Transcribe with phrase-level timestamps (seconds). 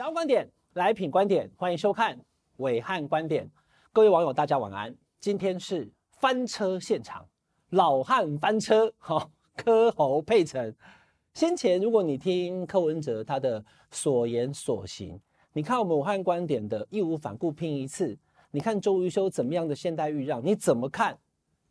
[0.00, 2.18] 想要观点来品观点，欢迎收看
[2.56, 3.46] 伟汉观点。
[3.92, 4.96] 各位网友，大家晚安。
[5.20, 7.28] 今天是翻车现场，
[7.68, 10.74] 老汉翻车，哈，柯侯配成。
[11.34, 15.20] 先前如果你听柯文哲他的所言所行，
[15.52, 18.16] 你看我们武汉观点的义无反顾拼一次，
[18.52, 21.14] 你看周瑜修怎么样的现代预让，你怎么看？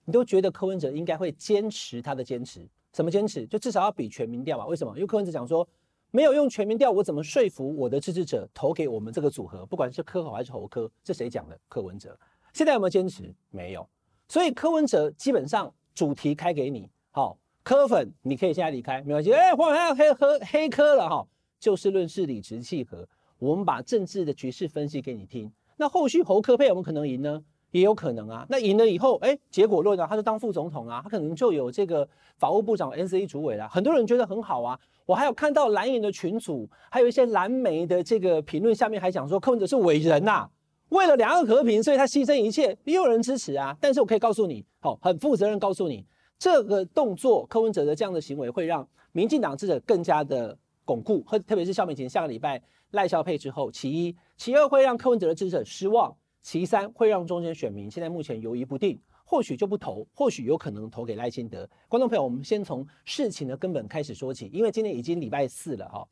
[0.06, 2.62] 你都觉得柯文哲应该会坚持他的坚持，
[2.94, 3.48] 什么坚持？
[3.48, 4.68] 就至少要比全民调嘛？
[4.68, 4.94] 为什么？
[4.94, 5.68] 因为柯文哲讲说。
[6.12, 9.66] 没有用全民调，我怎么说服我的支持者投给我们这个组合？
[9.66, 11.60] 不管是柯侯还是侯科，这谁讲的？
[11.68, 12.18] 柯文哲。
[12.54, 13.34] 现在有没有坚持？
[13.52, 13.88] 没有。
[14.28, 19.32] 所以柯文哲基本上主题开给你，好，柯粉你可以现在离开，没关系。
[19.34, 21.28] 哎，黄暐瀚黑黑黑科了哈，
[21.60, 23.08] 就事论事，理直气和。
[23.38, 25.52] 我们把政治的局势分析给你听。
[25.78, 27.44] 那后续侯科配有没有可能赢呢？
[27.72, 28.46] 也有可能啊。
[28.50, 33.68] 那赢了以后，哎，结果论啊，他就当副总统啊，他可能就有这个法务部长、NCC 主委了。
[33.70, 34.80] 很多人觉得很好啊。
[35.06, 40.50] 我还有看到蓝营的群组，还有一些蓝媒的这个评论下面还讲说柯文哲是伟人呐、啊，
[40.90, 43.76] 为了两岸和平，所以他牺牲一切，也有人支持啊。
[43.82, 46.06] 但是我可以告诉你，好，很负责任告诉你，
[46.38, 59.00] 这个动作柯文哲的这样的行为会让民进党支持更加的巩固，和特别是萧美琴下个礼拜赖萧配之后，其一，其二会让柯文哲的支持者失望，其三会让中间选民现在目前犹豫不定。
[59.32, 61.70] 或许就不投，或许有可能投给赖清德。
[61.88, 66.08] 观众朋友，我们先从事情的根本开始说起，因为今天已经礼拜四了哈。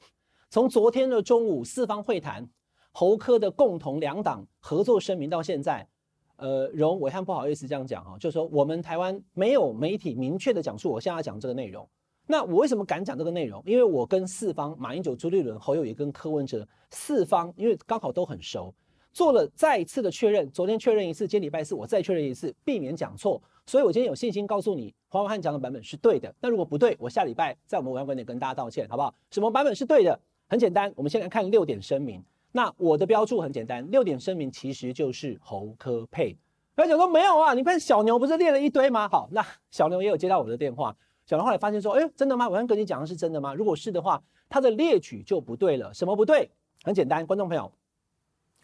[0.51, 2.47] 从昨天的中午四方会谈，
[2.91, 5.87] 侯科的共同两党合作声明到现在，
[6.35, 11.89] 呃，容暐瀚不好意思这样讲哈，就是说我们台湾没有媒体明确的讲述我现在要讲这个内容。
[12.27, 13.63] 那我为什么敢讲这个内容？
[13.65, 18.75] 因为我跟四方马英九、朱立伦、侯友宜跟柯文哲四方，因为刚好都很熟。
[19.17, 23.41] 做了再一次的确认，昨天确认一次，今天礼拜四我再确认一次，避免讲错。
[23.65, 26.31] 所以我今天有信心告诉你，黄暐瀚讲的版本是对的。
[26.39, 29.11] 那如果不对，我下礼拜在我们暐瀚观点跟大家道歉，好不好？
[29.31, 30.19] 什么版本是对的？
[30.47, 32.23] 很简单，我们先来看六点声明。
[32.51, 36.37] 那我的标注很简单，六点声明其实就是侯柯配。
[36.75, 39.09] 而且说没有啊，你看小牛不是列了一堆吗？
[39.09, 40.95] 好，那小牛也有接到我的电话，
[41.25, 42.45] 小牛后来发现说，哎，真的吗？
[42.47, 43.55] 暐瀚跟你讲的是真的吗？
[43.55, 45.91] 如果是的话，他的列举就不对了。
[45.91, 46.51] 什么不对？
[46.83, 47.71] 很简单，观众朋友。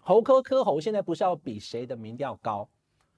[0.05, 2.67] 侯科科侯现在不是要比谁的民调高，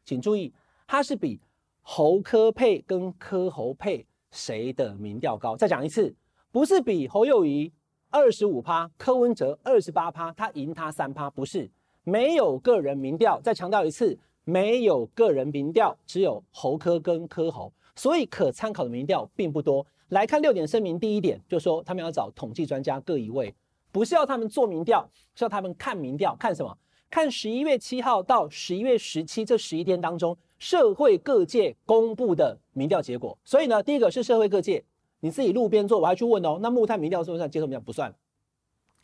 [0.03, 0.53] 请注意，
[0.85, 1.41] 他是比
[1.81, 5.57] 侯柯配跟科侯配谁的民调高。
[5.57, 6.15] 再讲一次，
[6.51, 7.73] 不是比侯友宜
[8.11, 11.71] 二十五趴，柯文哲二十八趴，他赢他三趴，不是，
[12.03, 13.41] 没有个人民调。
[13.41, 19.83] 再强调一次，没有个人民调，只有侯科跟科侯，所以可参考的民调并不多。
[20.09, 23.55] 来看六点声明，第一点就说他们要找统计专家各一位。
[23.95, 26.77] 不是要他们做民调，是要他们看民调，看什么？
[27.09, 33.37] 看十一月七号到十一月十七这十一天当中，社会各界公布的民调结果。
[33.45, 34.83] 所以呢，第一个是社会各界，
[35.21, 37.49] 你自己路边做，我还去问哦，那木炭民调算不算？
[37.49, 38.13] 接受民调不算。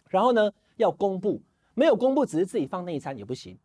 [0.09, 1.41] 然后呢，要公布，
[1.73, 3.57] 没有公布，只是自己放内参也不行。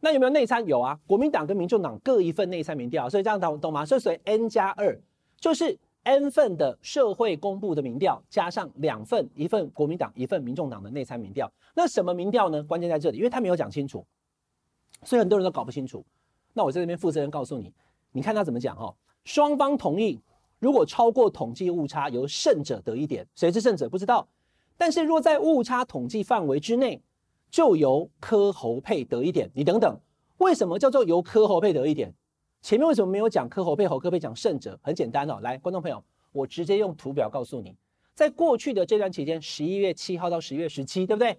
[0.00, 0.66] 那有没有内参？
[0.66, 3.86] 有啊，国民党跟民众党各一份内参民调，所以这样懂懂吗？
[3.86, 5.00] 所以属于 N 加二，
[5.40, 5.78] 就是。
[6.04, 11.50] N 份的社会公布的民调，加上两份，一份国民党，一份民众党的内参民调。
[11.74, 12.62] 那什么民调呢？
[12.62, 14.06] 关键在这里，因为他没有讲清楚，
[15.02, 16.04] 所以很多人都搞不清楚。
[16.52, 17.72] 那我在这边负责任告诉你，
[18.12, 18.94] 你看他怎么讲哈？
[19.24, 20.20] 双方同意，
[20.58, 23.26] 如果超过统计误差，由胜者得一点。
[23.34, 23.88] 谁是胜者？
[23.88, 24.28] 不知道。
[24.76, 27.00] 但是若在误差统计范围之内，
[27.50, 29.50] 就由柯侯配得一点。
[29.54, 29.98] 你等等，
[30.36, 32.12] 为什么叫做由柯侯配得一点？
[32.64, 34.80] 前面为什么没有讲科侯配侯科配讲胜者？
[34.80, 36.02] 很简单哦，来，观众朋友，
[36.32, 37.76] 我直接用图表告诉你，
[38.14, 41.38] 在过去的这段期间，十一月七号到十一月十七，对不对？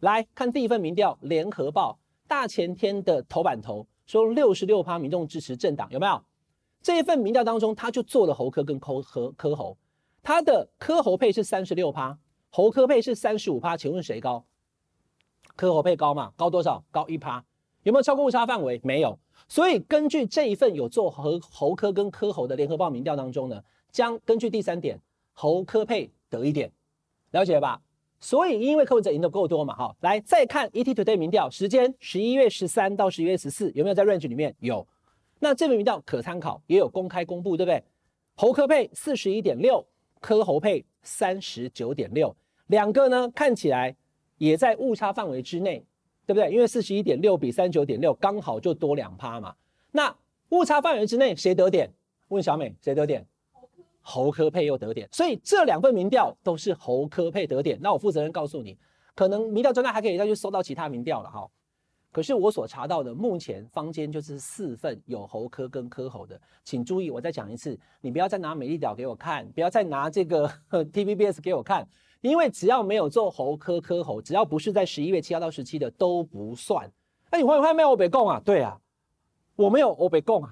[0.00, 1.98] 来看第一份民调，联合报
[2.28, 6.22] 大前天的头版头说六十六趴民众支持政党，有没有？
[6.82, 9.78] 这一份民调当中，他就做了侯科跟科和科侯，
[10.22, 12.18] 他的科侯配是三十六趴，
[12.50, 14.44] 侯科配是三十五趴，请问谁高？
[15.56, 16.34] 科侯配高嘛？
[16.36, 16.84] 高多少？
[16.90, 17.42] 高一趴，
[17.84, 18.78] 有没有超过误差范围？
[18.84, 19.18] 没有。
[19.48, 25.00] 所以根据这一份有做和侯科跟科侯的联合报民调当中呢，将根据第三点，
[25.32, 26.70] 侯科配得一点，
[27.30, 27.80] 了解吧？
[28.18, 34.54] 所以因为柯文哲赢得够多嘛，哈，来再看 ETtoday 民调时间，十一月十三到十一月十四有没有在 range 里面？
[34.58, 34.84] 有，
[35.38, 37.84] 那这份民调可参考，也有公开公布，对不对？
[38.34, 39.86] 侯科配四十一点六，
[40.20, 42.34] 科侯配三十九点六，
[42.66, 43.94] 两个呢看起来
[44.38, 45.84] 也在误差范围之内。
[46.26, 46.50] 对不对？
[46.50, 49.54] 因为四十一点六比三九点六刚好就多两趴嘛。
[49.92, 50.14] 那
[50.50, 51.88] 误差范围之内谁得点？
[52.28, 53.24] 问小美谁得点？
[54.02, 55.08] 侯柯配又得点。
[55.12, 57.78] 所以这两份民调都是侯柯配得点。
[57.80, 58.76] 那我负责任告诉你，
[59.14, 61.48] 可能民调专家还可以再去搜到其他民调了哈。
[62.12, 66.40] 可是我所查到的，目前坊间就是四份有侯科跟科侯的。
[66.64, 71.86] 请注意，我再讲一次，你不要再拿美丽岛给我看，不要再拿这个 TVBS 给我看。
[72.20, 76.90] 因为只要没有做侯科科侯，只要不是在十一月七号到十七的都不算。
[77.30, 78.40] 那你会不会没有欧北共啊？
[78.44, 78.78] 对啊，
[79.56, 80.50] 我没有欧北共啊。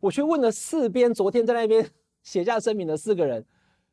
[0.00, 1.88] 我去问了四边，昨天在那边
[2.22, 3.44] 写下声明的四个人，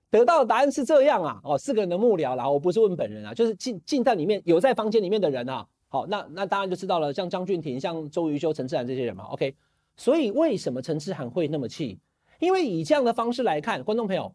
[0.10, 1.40] 得到的答案是这样啊。
[1.44, 5.66] 哦，四个人的幕僚啦，我不是问本人啊，就是进进在里面有在房间里面的人啊。
[5.88, 9.24] 好，那那当然就知道了，像张俊廷、像周瑜修、陈志涵这些人嘛。
[9.26, 9.56] OK，
[9.96, 12.00] 所以为什么陈志涵会那么气？
[12.40, 14.34] 因为以这样的方式来看，观众朋友，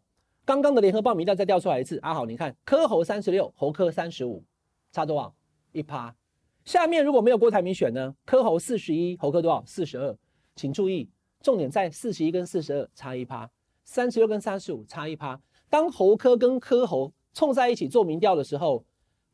[0.49, 4.43] 刚刚的联合报民调再调出来一次，阿豪，你看柯侯三十六，侯柯三十五，
[4.91, 5.35] 差多少？
[5.73, 6.17] 一趴。
[6.65, 8.15] 下面如果没有郭台铭选呢？
[8.25, 9.63] 柯侯四十一，侯柯多少？
[9.67, 10.17] 四十二。
[10.57, 11.07] 请注意，
[11.43, 13.51] 重点在四十一跟四十二差一趴，
[13.85, 15.39] 三十六跟三十五差一趴。
[15.69, 18.83] 当侯柯跟柯侯冲在一起做民调的时候，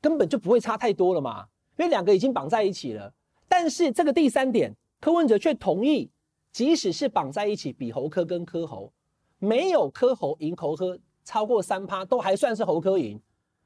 [0.00, 1.46] 根本就不会差太多了嘛。
[1.76, 3.14] 因为两个已经绑在一起了，
[3.46, 6.10] 但是这个第三点，柯文哲却同意，
[6.50, 8.92] 即使是绑在一起，比侯柯跟柯侯
[9.38, 13.20] 没有柯侯赢侯柯超过三趴，都还算是侯科赢，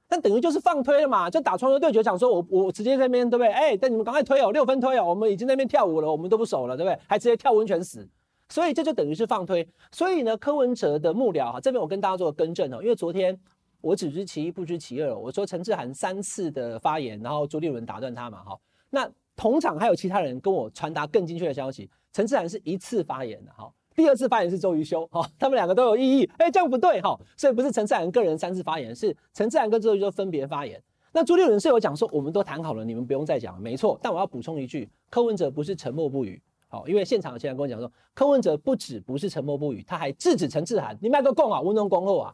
[0.09, 3.53] 那等于就是放推了嘛，就打双球对决，讲说我我直接在那边对不对？
[3.53, 6.99] 哎，但你们赶快推哦，六分推哦，我们已经在那边跳舞了，我们都不守了，对不对？
[7.07, 8.09] 还直接跳温泉死，
[8.49, 9.69] 所以这就等于是放推。
[9.93, 13.39] 所以呢，柯文哲的幕僚哈，这边我跟大家做个更正哦，因为昨天。
[13.81, 15.17] 我只知其一，不知其二。
[15.17, 18.59] 我说陈志涵三次的发言，然后朱立伦打断他嘛，哈。
[18.91, 23.73] 那同场还有其他人跟我传达更精确的消息，陈志涵是一次发言的，哈。
[23.99, 27.19] 第二次发言是周瑜修，哈，他们两个都有异议，哎，这样不对，哈。
[27.37, 30.81] 所以不是陈志涵个人三次发言，是陈志涵跟周瑜修分别发言。
[31.11, 33.99] 那朱立伦是有讲说，我们都谈好了，你们不用再讲了，没错。
[34.00, 42.33] 但我要补充一句，柯文哲不是沉默不语，好，因为现场有人跟我讲说，柯文哲不止不是沉默不语，他还制止陈志涵，你卖个共啊，温中恭候啊，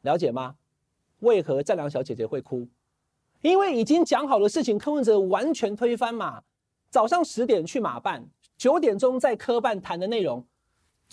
[0.00, 0.54] 了解吗？
[1.18, 2.66] 为何战良小姐姐会哭？
[3.42, 6.40] 因为已经讲好的事情，柯文哲完全推翻嘛。
[6.88, 10.42] 早上十点去马办，九点钟在科办谈的内容，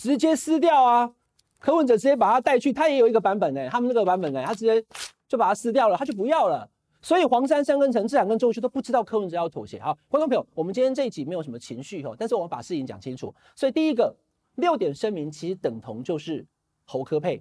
[0.02, 1.12] 直接撕掉啊！
[1.60, 4.84] 柯文哲直接把他带去，他也有一个版本呢，他们那个版本呢，他直接
[5.28, 6.68] 就把它撕掉了，他就不要了。
[7.00, 9.78] 所以黄珊珊跟陈志涵跟周瑜修都不知道柯文哲要妥协。
[9.78, 13.32] 好，观众朋友，我们今天这一集没有什么情绪哈，但是我们把事情讲清楚。
[13.54, 14.12] 所以第一个
[14.56, 16.44] 六点声明其实等同就是
[16.84, 17.40] 侯科配，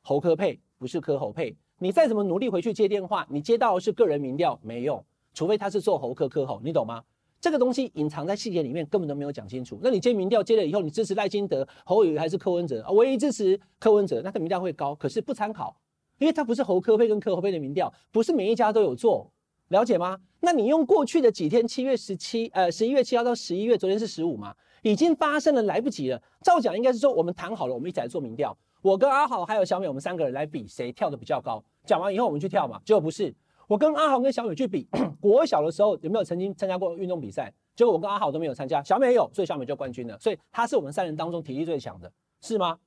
[0.00, 1.54] 侯科配不是柯侯配。
[1.78, 5.04] 你再怎么努力回去接电话，你接到的是个人民调没用，
[5.34, 7.04] 除非他是做侯科科侯，你懂吗？
[7.42, 9.76] 这个东西隐藏在细节里面，根本都没有讲清楚。
[9.82, 12.80] 那你接民调接了以后，你支持赖清德、侯友宜还是柯文哲？
[12.82, 15.76] 啊唯一支持柯文哲，那个民调会高，可是不参考，
[16.18, 19.28] 因为他不是侯柯配跟柯侯配的民调，不是每一家都有做，
[19.70, 20.20] 了解吗？
[20.38, 26.22] 那你用过去的几天，七月十七，呃，十一月七号到十一月，昨天是十五嘛，已经发生了，来不及了。
[26.42, 28.56] 照讲应该是说，我们谈好了，我们一起来做民调。
[28.82, 31.60] 我跟阿豪还有小美，我们三个人来比谁跳得比较高。
[31.84, 32.80] 讲完以后，我们去跳嘛。
[32.84, 33.34] 结果不是，
[33.72, 34.86] 我跟阿豪跟小美去比，
[35.18, 37.50] 国小的时候有没有曾经参加过运动比赛？
[37.74, 40.18] 结果我跟阿豪都没有参加，小美有，所以小美就冠军了。
[40.18, 42.78] 所以她是我们三人当中体力最强的，是吗？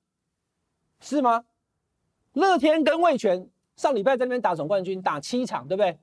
[1.00, 1.44] 是吗？
[2.34, 5.98] 乐天跟味全上礼拜在那边打总冠军，打七场，对不对？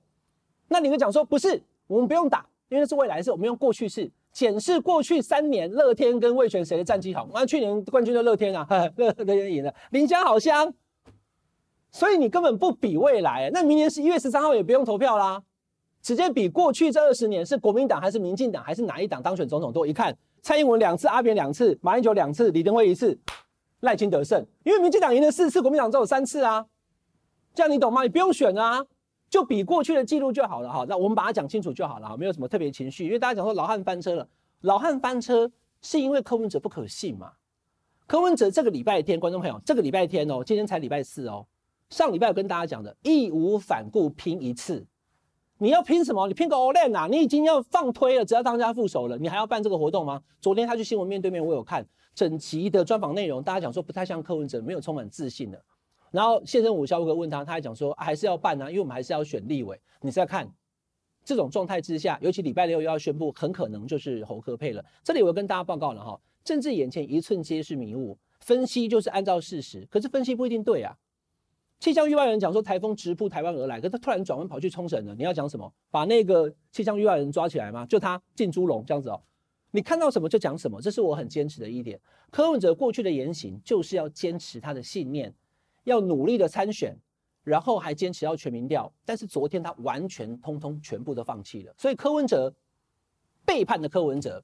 [0.66, 4.10] 那你会讲说不是，我们不用打，因为那是未来式，我们用过去式。
[4.32, 7.28] 检视过去三年乐天跟味全谁的战绩好？
[7.32, 10.74] 那去年冠军的乐天啊，乐 乐天赢了，林家好香，
[11.92, 15.40] 所以你根本不比未来，那明年十一月十三号也不用投票啦，
[16.02, 19.86] 直接比过去这二十年是国民党还是民进党还是哪一党当选总统多？
[19.86, 23.16] 一看蔡英文两次，阿扁两次，马英九两次，李登辉一次，
[23.80, 26.66] 赖清德胜，因为民进党赢了四次，国民党只有三次啊，
[27.54, 28.02] 这样你懂吗？
[28.02, 28.84] 你不用选啊。
[29.30, 33.06] 就比过去的记录就好了哈，那我们把它讲清楚就好了，没有什么特别情绪。
[33.06, 34.28] 因为大家讲说老汉翻车了，
[34.60, 37.32] 老汉翻车是因为柯文哲不可信嘛？
[38.06, 41.46] 柯文哲这个礼拜天，观众朋友，这个礼拜天哦，今天才礼拜四哦，
[41.92, 44.86] 上礼拜有跟大家讲的，义无反顾拼一次，
[45.58, 46.26] 你要拼什么？
[46.26, 47.06] 你拼个 all in 啊？
[47.06, 50.22] 你已经要放推了，只要当家副手了，你还要办这个活动吗？
[50.40, 55.62] 昨天他去新闻面对面，我有看整集的专访内容，大家讲说不太像柯文哲，没有充满自信的。
[56.10, 59.78] 然后现任五萧哥问他，他还讲说、啊、还是要办啊，因为我们还是要选立委。
[60.00, 60.50] 你再看
[61.22, 64.82] 这种状态之下，尤其礼拜六又要宣布，很可能就是侯科配了。
[65.04, 70.96] 这里我跟大家报告了哈，政治眼前一寸皆是迷雾，分析就是按照事实，可是分析不一定对啊。
[71.82, 75.12] 气象预报员讲说台风直扑台湾而来，可他突然转弯跑去冲绳了。
[75.16, 75.74] 你要讲什么？
[75.90, 77.84] 把那个气象预报员抓起来吗？
[77.86, 79.20] 就他进猪笼这样子哦。
[79.72, 82.00] 你看到什么就讲什么，这是我很坚持的一点。
[82.30, 85.34] 柯文哲过去的言行就是要坚持他的信念。
[85.82, 86.96] 要努力的参选，
[87.42, 92.54] 然后还坚持要全民调，但是昨天他完全通通全部都放弃了，所以柯文哲
[93.44, 94.40] 背叛了柯文哲，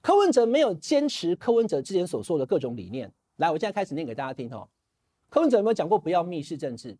[0.00, 3.08] 柯文哲没有坚持柯文哲之前所说的各种理念。
[3.36, 4.68] 来，我现在开始念给大家听哦。
[5.32, 6.94] 柯文哲有没有讲过不要密室政治？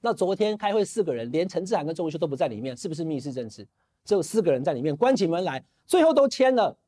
[0.00, 3.66] 那昨天开会四个人，连陈志涵跟周文修都不在里面，是不是密室政治？
[4.04, 6.78] 只有四个人在里面，关起门来，最后都签了。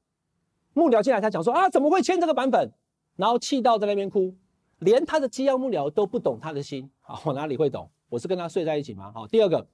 [0.73, 2.71] 幕僚进来，他讲说啊，怎么会签这个版本？
[3.17, 4.33] 然后气到在那边哭。
[4.79, 7.91] 连他的机要幕僚都不懂他的心，好，我哪里会懂？
[8.09, 9.11] 我是跟他睡在一起吗？
[9.13, 9.67] 好，第二个，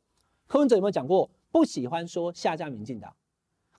[0.46, 3.14] 柯文哲有没有讲过不喜欢说下架民进党？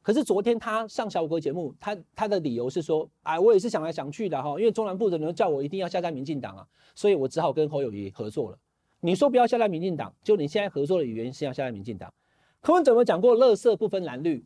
[0.08, 8.58] 可是昨天他上小五哥节目，他他的理由是说，哎，我也是想来想去的哈，因为中南部的人叫我一定要下在民进党啊，所以我只好跟侯友宜合作了。
[9.02, 12.14] 你说不要下在民进党，就你现在合作的语言是要下在民进党。
[12.62, 14.46] 柯文哲有没有讲过，乐色不分蓝绿？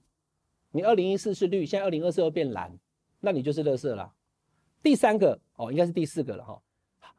[0.72, 2.76] 你二零一四是绿，现在二零二四又变蓝，
[3.20, 4.12] 那你就是乐色了。
[4.82, 6.60] 第三个哦，应该是第四个了哈。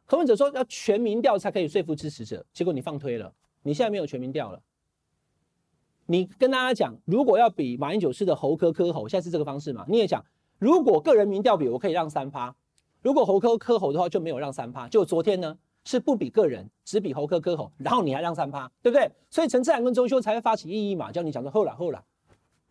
[0.05, 3.33] 柯文哲说要全民调才可以说服支持者，结果你放推了，
[3.63, 4.61] 你现在没有全民调了。
[6.13, 9.83] 你跟大家讲，如果要比马英九式的侯科科侯，现在是这个方式嘛？
[9.89, 10.23] 你也讲，
[10.59, 12.55] 如果个人民调比，我可以让三趴；
[13.01, 14.87] 如果侯科科侯的话，就没有让三趴。
[14.89, 19.11] 就昨天呢，是不比个人，只比侯科科侯，然后你还让三趴，对不对？
[19.31, 22.05] 所以陈智菡跟周修才会发起异议嘛，叫你讲说后啦后啦，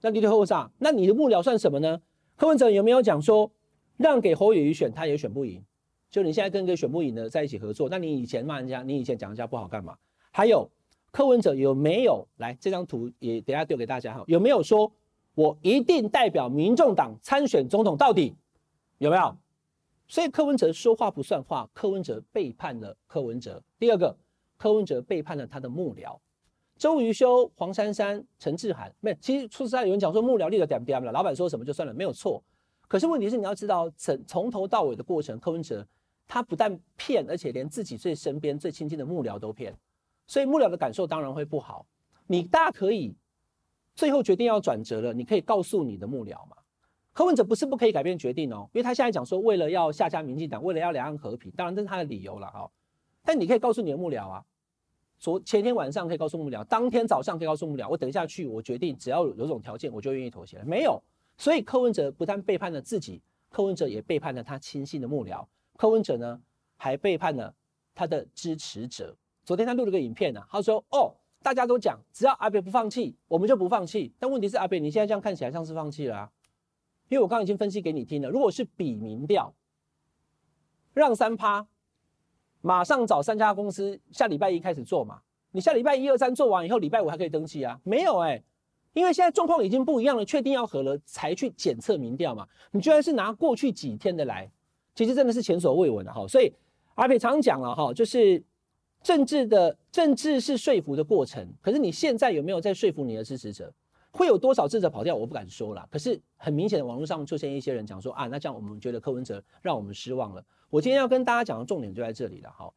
[0.02, 0.70] 那你的后啥？
[0.78, 2.00] 那你的幕僚算什么呢？
[2.36, 3.52] 柯文哲有没有讲说
[3.98, 5.60] 让给侯友宜选，他也选不赢？
[6.12, 9.98] 就你现在跟一个选不赢的在一起合作，那你以前骂人家，你以前讲人家不好干嘛？
[10.30, 10.70] 还有。
[11.12, 14.24] 柯文哲有没有来这张图也等下丢给大家哈？
[14.28, 14.92] 有没有说
[15.36, 18.34] 我一定代表民众党参选总统到底？
[18.98, 19.36] 有没有？
[20.08, 23.62] 所以柯文哲说话不算话，柯文哲背叛了柯文哲。
[23.80, 24.16] 第二个，
[24.58, 26.18] 柯文哲背叛了他的幕僚
[26.78, 28.94] 周瑜修、黄珊珊、陈志涵。
[29.00, 32.44] 没，其实说实在，有人讲说幕僚立了点点了，老板说什么就算了，没有错。
[32.88, 35.86] 可是问题是你要知道，从从头到尾的过程，柯文哲
[36.28, 39.74] 他不但骗，而且连自己最身边最亲近的幕僚都骗。
[40.32, 41.86] 所以幕僚的感受当然会不好。
[42.26, 43.14] 你大可以
[43.96, 46.56] 最后决定要转折了，你可以告诉你的幕僚嘛。
[47.12, 52.72] 柯文哲不是不可以改变决定哦，因为他现在讲说为了要下架民进党，为了要两岸和平，当然这是他的理由了哈。
[53.26, 54.46] 但你可以告诉你的幕僚啊，
[55.20, 60.64] 昨前天晚上可以告诉幕僚，当天早上可以告诉幕僚，我等一下去，我决定只要有这种条件，我就愿意妥协了。
[60.64, 60.98] 没有，
[61.38, 65.46] 所以柯文哲不但背叛了自己，柯文哲也背叛了他亲信的幕僚，
[65.76, 66.42] 柯文哲呢
[66.78, 67.54] 还背叛了
[67.94, 69.14] 他的支持者。
[69.44, 74.14] 昨天他录了个影片呢、啊，他说：“哦，大家都讲，只要阿北不放弃，我们就不放弃。
[74.20, 76.32] 但问题是，阿北你现在这样看起来像是放弃了啊，
[77.10, 78.30] 因为我刚刚已经分析给你听了。
[78.30, 79.52] 如果是比民调，
[80.94, 81.66] 让三趴，
[82.62, 85.22] 马上找三家公司，下礼拜一开始做嘛。
[85.52, 87.80] 你下礼拜一二三做完以后，礼拜五还可以登记啊？
[87.84, 88.42] 没有哎、
[88.94, 92.48] 因为现在状况已经不一样了，确定要合了才去检测民调嘛。
[92.72, 94.48] 你居然是拿过去几天的来，
[94.94, 96.28] 其实真的是前所未闻的哈。
[96.28, 96.54] 所以
[96.94, 98.44] 阿北常讲了哈，就是。”
[99.04, 103.74] 政治的政治是说服的过程，可是你现在有没有在说服你的支持者？
[104.12, 105.16] 会有多少支持者跑掉？
[105.16, 105.88] 我不敢说了。
[105.90, 110.44] 可是很明显的，网络上出现一些人讲说啊，那这样我们觉得柯文哲让我们失望了。
[110.70, 112.50] 我今天要跟大家讲的重点就在这里了。
[112.52, 112.72] 哈，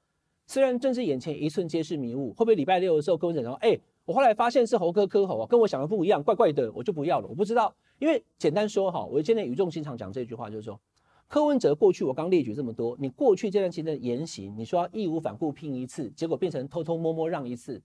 [0.47, 7.26] 虽然政治眼前一寸皆是迷雾，会不会礼拜六的时候柯文哲说，哎，我后来发现是猴哥柯猴啊，跟我想的不一样，怪怪的，我就不要了。
[7.26, 10.81] 我不知道，因为简单说哈，我今天语重心长讲这句话，就是说。
[11.26, 17.83] 柯文哲过去我刚列举这么多，你过去这段期间的言行，你说要义无反顾拼一次，结果变成偷偷摸摸让一次，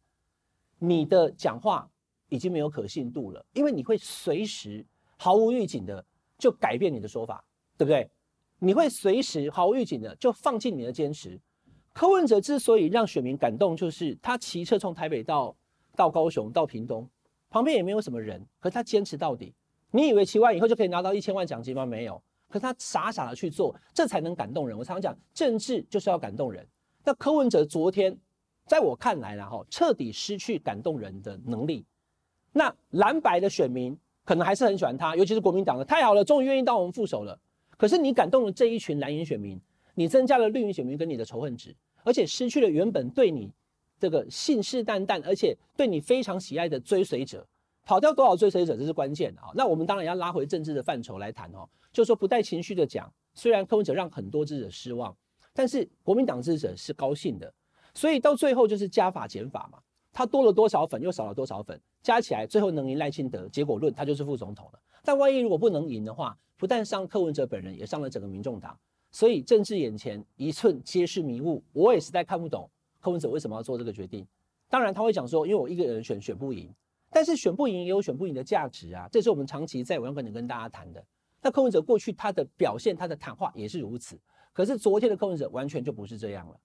[0.77, 1.89] 你的讲话
[2.29, 4.85] 已经没有可信度了，因为你会随时
[5.17, 6.05] 毫无预警的
[6.37, 7.43] 就改变你的说法，
[7.77, 8.09] 对不对？
[8.59, 11.39] 你会随时毫无预警的就放弃你的坚持。
[11.93, 15.55] 柯文哲之所以让选民感动，就是他骑车从台北到
[15.95, 17.09] 到高雄到屏东，
[17.49, 19.53] 旁边也没有什么人，可他坚持到底。
[19.91, 21.85] 你以为骑完以后就可以拿到一千万奖金吗？
[21.85, 22.21] 没有。
[22.49, 24.77] 可是他傻傻的去做，这才能感动人。
[24.77, 26.67] 我常常讲，政治就是要感动人。
[27.05, 28.17] 那柯文哲昨天，
[28.65, 31.85] 在我看来，然后彻底失去感动人的能力。
[32.51, 37.39] 那蓝白的选民可能还是很喜欢他，尤其是国民党的，太好了，终于愿意当我们副手了。
[37.77, 39.61] 可是你感动了这一群蓝营选民，
[39.93, 43.51] 你增加了绿营选民跟你的仇恨值，而且失去了原本对你
[43.99, 47.45] 这个信誓旦旦，而且对你非常喜爱的追随者。
[47.85, 49.49] 跑掉多少追随者，这是关键啊！
[49.55, 51.67] 那我们当然要拉回政治的范畴来谈哦。
[51.91, 55.15] 就是说不带情绪的讲，虽然柯文哲让很多支持者失望，
[55.53, 57.51] 但是国民党支持者是高兴的，
[57.93, 59.79] 所以到最后就是加法减法嘛。
[60.11, 64.79] 他多了多少粉，又少了多少粉，加起来最后能赢赖清德，结果论他就是副总统了。
[65.03, 68.77] 但万一如果不能赢的话，不但伤柯文哲本人，也伤了整个民众党。
[69.11, 72.69] 所以政治眼前一寸皆是迷雾，我也实在看不懂
[72.99, 74.27] 柯文哲为什么要做这个决定。
[74.67, 76.71] 当然他会讲说，因为我一个人选选不赢。
[77.11, 81.03] 但是选不赢也有选不赢的价值啊，这是我们长期在暐瀚观点跟大家谈的。
[81.41, 84.19] 那柯文哲过去他的表现，他的谈话也是如此。
[84.51, 86.59] 可是昨天的柯文哲完全就不是这样了。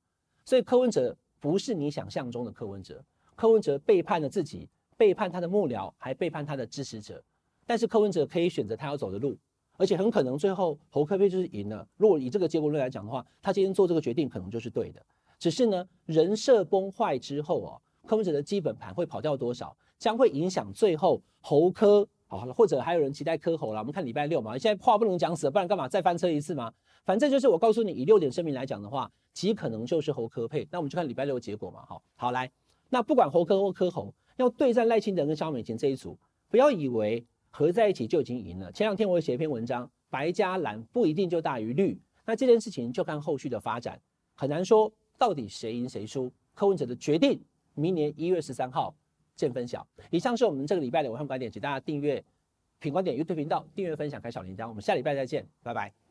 [0.44, 3.02] 所以柯文哲不是你想象中的柯文哲。
[3.36, 7.22] 柯文哲背叛了自己，背叛他的幕僚，还背叛他的支持者。
[7.66, 9.36] 但是柯文哲可以选择他要走的路，
[9.76, 11.86] 而且很可能最后侯柯配就是赢了。
[11.96, 15.04] 如果以这个结果论来讲的话，他今天做这个决定可能就是对的。
[15.38, 19.76] 只是呢，人设崩坏之后哦，柯文哲的基本盘会跑掉多少？
[19.98, 23.80] 将会影响最后侯科好，或者还有人期待柯侯了。
[23.80, 26.72] 我们看礼拜六嘛，现在话不能讲死，不然干嘛再翻车一次吗？
[27.04, 30.66] 反正就是我告诉你，以六点声明来讲的话，极可能就是侯柯配。
[30.70, 31.84] 那我们就看礼拜六结果嘛。
[31.86, 32.50] 好，好来，
[32.88, 38.72] 那不管侯科或柯侯，要对战赖清德跟萧美琴这一组，不要以为合在一起就已经赢了。
[38.72, 44.00] 前两天我写一篇文章，白加蓝不一定就大于绿，那这件事情就看后续的发展，
[44.34, 46.32] 很难说到底谁赢谁输。
[46.54, 47.40] 柯文哲的决定，
[47.74, 48.94] 明年一月十三号
[49.36, 49.86] 见分晓。
[50.10, 52.22] 以上是我们这个礼拜的暐瀚观点，请大家订阅
[52.78, 56.03] 品观点 YouTube 频道，订阅分享开小铃铛，我们下礼拜再见，拜拜。